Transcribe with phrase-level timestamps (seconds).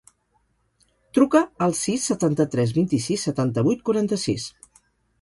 [1.17, 4.53] Truca al sis, setanta-tres, vint-i-sis, setanta-vuit, quaranta-sis.